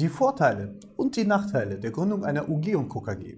Die 0.00 0.08
Vorteile 0.08 0.76
und 0.96 1.14
die 1.16 1.26
Nachteile 1.26 1.78
der 1.78 1.90
Gründung 1.90 2.24
einer 2.24 2.48
UG 2.48 2.74
und 2.74 2.88
Co. 2.88 3.02
KG. 3.02 3.36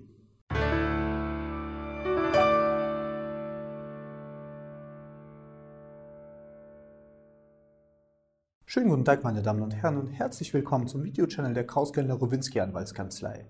Schönen 8.65 8.91
guten 8.91 9.05
Tag, 9.05 9.25
meine 9.25 9.43
Damen 9.43 9.63
und 9.63 9.75
Herren, 9.75 9.97
und 9.97 10.07
herzlich 10.07 10.55
willkommen 10.55 10.87
zum 10.87 11.03
Videochannel 11.03 11.53
der 11.53 11.67
Kraus-Kellner 11.67 12.15
Rowinski 12.15 12.61
Anwaltskanzlei. 12.61 13.45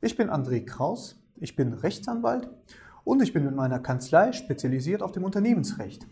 Ich 0.00 0.16
bin 0.16 0.30
André 0.30 0.64
Kraus, 0.64 1.20
ich 1.40 1.56
bin 1.56 1.72
Rechtsanwalt 1.72 2.48
und 3.02 3.20
ich 3.20 3.32
bin 3.32 3.46
mit 3.46 3.56
meiner 3.56 3.80
Kanzlei 3.80 4.30
spezialisiert 4.30 5.02
auf 5.02 5.10
dem 5.10 5.24
Unternehmensrecht. 5.24 6.06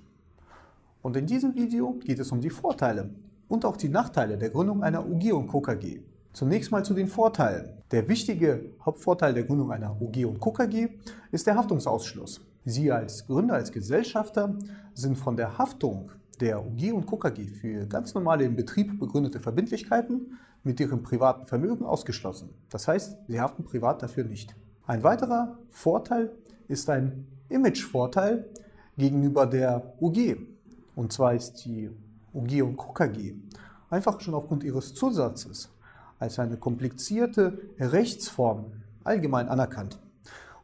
Und 1.03 1.17
in 1.17 1.27
diesem 1.27 1.55
Video 1.55 1.93
geht 1.93 2.19
es 2.19 2.33
um 2.33 2.41
die 2.41 2.51
Vorteile 2.51 3.15
und 3.47 3.65
auch 3.65 3.77
die 3.77 3.89
Nachteile 3.89 4.37
der 4.37 4.51
Gründung 4.51 4.83
einer 4.83 5.07
UG 5.07 5.33
und 5.33 5.47
Co. 5.47 5.61
KG. 5.61 6.01
Zunächst 6.37 6.71
mal 6.71 6.84
zu 6.84 6.93
den 6.93 7.09
Vorteilen. 7.09 7.71
Der 7.91 8.07
wichtige 8.09 8.74
Hauptvorteil 8.84 9.33
der 9.33 9.45
Gründung 9.45 9.73
einer 9.73 9.98
UG 9.98 10.27
und 10.27 10.38
Co. 10.38 10.52
KG 10.52 10.88
ist 11.33 11.47
der 11.47 11.56
Haftungsausschluss. 11.56 12.42
Sie 12.66 12.92
als 12.92 13.27
Gründer, 13.27 13.55
als 13.55 13.73
Gesellschafter 13.73 14.55
sind 14.92 15.16
von 15.16 15.38
der 15.38 15.56
Haftung 15.56 16.11
der 16.38 16.62
UG 16.62 16.92
und 16.92 17.06
Co. 17.06 17.16
KG 17.16 17.47
für 17.47 17.87
ganz 17.87 18.12
normale 18.12 18.45
im 18.45 18.55
Betrieb 18.55 19.01
begründete 19.01 19.41
Verbindlichkeiten 19.41 20.37
mit 20.62 20.78
ihrem 20.78 21.02
privaten 21.02 21.47
Vermögen 21.47 21.87
ausgeschlossen. 21.87 22.50
Das 22.69 22.87
heißt, 22.87 23.16
sie 23.27 23.41
haften 23.41 23.64
privat 23.64 24.03
dafür 24.03 24.25
nicht. 24.25 24.55
Ein 24.87 25.03
weiterer 25.05 25.56
Vorteil 25.70 26.33
ist 26.69 26.91
ein 26.91 27.27
Imagevorteil 27.48 28.45
gegenüber 28.98 29.47
der 29.47 29.95
UG. 30.03 30.37
Und 30.97 31.14
zwar 31.14 31.33
ist 31.33 31.64
die 31.64 31.89
UG 32.34 32.61
und 32.61 32.77
Co. 32.77 32.92
KG 32.92 33.37
einfach 33.89 34.20
schon 34.20 34.34
aufgrund 34.34 34.64
ihres 34.64 34.92
Zusatzes 34.92 35.70
als 36.19 36.38
eine 36.38 36.56
komplizierte 36.56 37.59
Rechtsform 37.79 38.73
allgemein 39.05 39.48
anerkannt. 39.48 39.98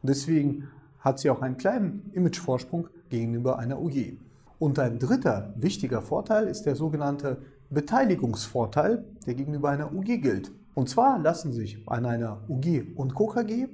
Und 0.01 0.09
deswegen 0.09 0.69
hat 0.99 1.19
sie 1.19 1.29
auch 1.29 1.41
einen 1.41 1.57
kleinen 1.57 2.09
Imagevorsprung 2.13 2.87
gegenüber 3.09 3.59
einer 3.59 3.81
UG. 3.81 4.17
Und 4.59 4.79
ein 4.79 4.99
dritter 4.99 5.53
wichtiger 5.57 6.01
Vorteil 6.01 6.47
ist 6.47 6.63
der 6.63 6.75
sogenannte 6.75 7.37
Beteiligungsvorteil, 7.69 9.03
der 9.25 9.33
gegenüber 9.33 9.69
einer 9.69 9.93
UG 9.93 10.21
gilt. 10.21 10.51
Und 10.73 10.89
zwar 10.89 11.19
lassen 11.19 11.51
sich 11.51 11.77
an 11.87 12.05
einer 12.05 12.41
UG 12.47 12.95
und 12.95 13.13
Co. 13.13 13.27
KG 13.27 13.67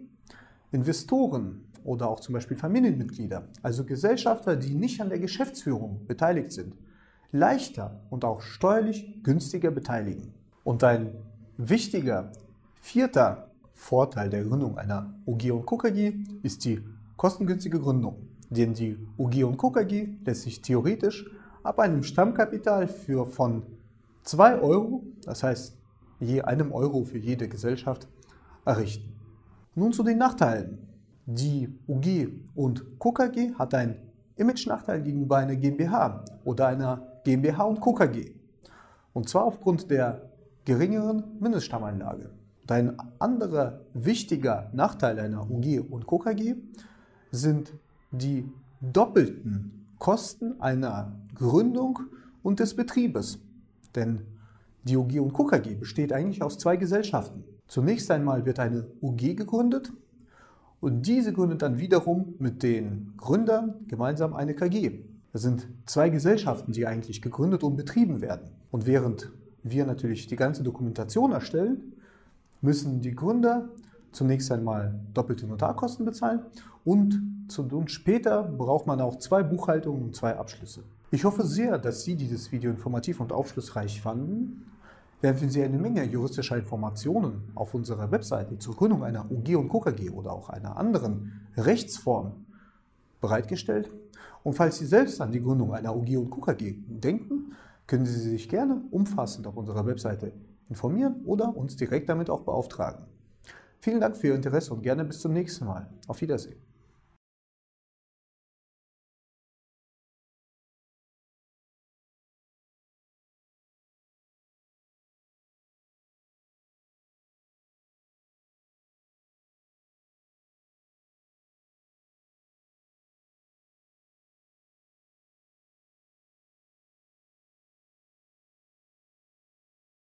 Investoren 0.72 1.66
oder 1.84 2.10
auch 2.10 2.20
zum 2.20 2.34
Beispiel 2.34 2.58
Familienmitglieder, 2.58 3.48
also 3.64 3.84
Gesellschafter, 3.86 4.56
die 4.56 4.76
nicht 4.76 5.02
an 5.02 5.10
der 5.10 5.20
Geschäftsführung 5.20 6.06
beteiligt 6.08 6.52
sind, 6.52 6.76
leichter 7.32 8.02
und 8.10 8.26
auch 8.26 8.42
steuerlich 8.42 9.24
günstiger 9.24 9.72
beteiligen. 9.72 10.34
Und 10.64 10.84
ein 10.84 11.14
wichtiger 11.60 12.32
vierter 12.80 13.50
Vorteil 13.74 14.30
der 14.30 14.46
Gründung 14.46 14.78
einer 14.78 15.14
UG 15.26 15.52
und 15.52 15.66
Co. 15.66 15.78
KG 15.78 16.14
ist 16.42 16.64
die 16.64 16.82
kostengünstige 17.18 17.80
Gründung. 17.80 18.16
Denn 18.50 18.74
die 18.74 18.98
UG 19.18 19.44
und 19.44 19.58
Co. 19.58 19.70
KG 19.70 20.08
lässt 20.24 20.44
sich 20.44 20.62
theoretisch 20.62 21.30
ab 21.62 21.80
einem 21.80 22.04
Stammkapital 22.04 22.88
für 22.88 23.26
von 23.26 23.64
2 24.24 24.60
Euro, 24.60 25.04
das 25.26 25.44
heißt 25.44 25.78
je 26.22 26.42
einem 26.42 26.72
Euro 26.72 27.04
für 27.04 27.18
jede 27.18 27.50
Gesellschaft, 27.50 28.08
errichten. 28.66 29.14
Nun 29.76 29.92
zu 29.92 30.04
den 30.04 30.18
Nachteilen. 30.18 30.80
Die 31.26 31.70
UG 31.88 32.30
und 32.56 33.00
Co. 33.00 33.12
KG 33.12 33.54
hat 33.56 33.74
einen 33.74 33.96
Image-Nachteil 34.38 35.02
gegenüber 35.02 35.38
einer 35.38 35.56
GmbH 35.56 36.24
oder 36.46 36.68
einer 36.68 37.06
GmbH 37.26 37.64
und 37.64 37.82
Co. 37.82 37.94
KG. 37.94 38.32
Und 39.12 39.28
zwar 39.28 39.44
aufgrund 39.44 39.92
der 39.92 40.30
geringeren 40.66 41.24
Mindeststammanlage. 41.40 42.30
Und 42.62 42.72
ein 42.72 42.98
anderer 43.20 43.82
wichtiger 43.94 44.70
Nachteil 44.74 45.20
einer 45.20 45.50
UG 45.50 45.80
und 45.90 46.06
Co. 46.06 46.20
KG 46.20 46.56
sind 47.32 47.74
die 48.12 48.52
doppelten 48.82 49.88
Kosten 49.98 50.60
einer 50.62 51.14
Gründung 51.36 52.00
und 52.44 52.60
des 52.60 52.76
Betriebes. 52.76 53.40
Denn 53.96 54.22
die 54.84 54.98
UG 54.98 55.20
und 55.20 55.34
Co. 55.34 55.46
KG 55.46 55.76
besteht 55.76 56.14
eigentlich 56.14 56.42
aus 56.42 56.58
zwei 56.58 56.78
Gesellschaften. 56.78 57.44
Zunächst 57.68 58.10
einmal 58.10 58.46
wird 58.46 58.60
eine 58.60 58.88
UG 59.02 59.36
gegründet 59.36 59.92
und 60.80 61.06
diese 61.06 61.34
gründet 61.34 61.62
dann 61.62 61.78
wiederum 61.78 62.36
mit 62.40 62.64
den 62.64 63.14
Gründern 63.18 63.76
gemeinsam 63.88 64.34
eine 64.34 64.56
KG. 64.56 65.04
Das 65.32 65.42
sind 65.42 65.68
zwei 65.86 66.10
Gesellschaften, 66.10 66.72
die 66.72 66.88
eigentlich 66.88 67.22
gegründet 67.22 67.64
und 67.64 67.76
betrieben 67.76 68.22
werden. 68.22 68.50
Und 68.72 68.86
während 68.86 69.32
wir 69.64 69.86
natürlich 69.86 70.28
die 70.28 70.36
ganze 70.36 70.64
Dokumentation 70.64 71.32
erstellen, 71.32 71.94
müssen 72.62 73.02
die 73.02 73.16
Gründer 73.16 73.70
zunächst 74.12 74.52
einmal 74.52 75.00
doppelte 75.14 75.46
Notarkosten 75.46 76.06
bezahlen 76.06 76.42
und, 76.84 77.22
und 77.58 77.92
später 77.92 78.44
braucht 78.44 78.88
man 78.88 79.02
auch 79.02 79.18
zwei 79.18 79.44
Buchhaltungen 79.44 80.04
und 80.04 80.16
zwei 80.16 80.36
Abschlüsse. 80.36 80.84
Ich 81.12 81.24
hoffe 81.26 81.44
sehr, 81.46 81.78
dass 81.78 82.04
Sie 82.04 82.16
dieses 82.16 82.52
Video 82.52 82.70
informativ 82.70 83.20
und 83.20 83.32
aufschlussreich 83.32 84.02
fanden. 84.02 84.66
Werden 85.22 85.50
Sie 85.50 85.64
eine 85.64 85.78
Menge 85.78 86.04
juristischer 86.04 86.58
Informationen 86.58 87.52
auf 87.56 87.74
unserer 87.74 88.12
Webseite 88.12 88.58
zur 88.60 88.76
Gründung 88.76 89.04
einer 89.04 89.30
UG 89.30 89.56
und 89.56 89.70
KKG 89.70 90.12
oder 90.12 90.32
auch 90.32 90.50
einer 90.50 90.78
anderen 90.78 91.42
Rechtsform 91.58 92.46
bereitgestellt. 93.22 93.90
Und 94.44 94.54
falls 94.54 94.78
Sie 94.78 94.86
selbst 94.86 95.20
an 95.20 95.32
die 95.32 95.42
Gründung 95.42 95.74
einer 95.74 95.96
UG 95.96 96.18
und 96.18 96.30
KKG 96.30 96.76
denken, 96.88 97.56
können 97.90 98.06
Sie 98.06 98.20
sich 98.20 98.48
gerne 98.48 98.84
umfassend 98.92 99.48
auf 99.48 99.58
unserer 99.58 99.84
Webseite 99.88 100.32
informieren 100.70 101.26
oder 101.26 101.58
uns 101.58 101.76
direkt 101.76 102.08
damit 102.08 102.30
auch 102.30 102.42
beauftragen. 102.42 103.06
Vielen 103.80 104.00
Dank 104.00 104.16
für 104.16 104.28
Ihr 104.28 104.36
Interesse 104.36 104.76
und 104.76 104.84
gerne 104.84 105.04
bis 105.04 105.22
zum 105.22 105.34
nächsten 105.34 105.66
Mal. 105.66 105.90
Auf 106.08 106.22
Wiedersehen. 106.22 106.58